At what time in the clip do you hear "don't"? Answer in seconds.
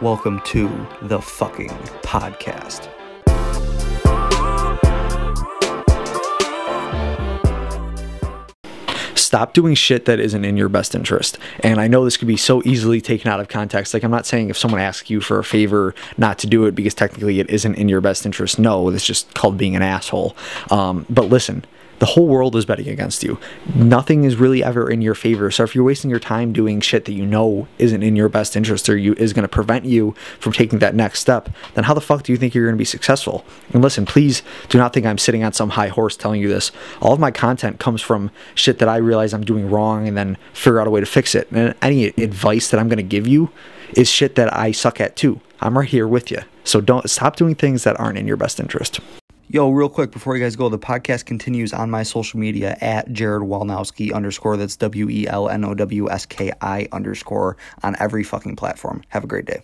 46.80-47.08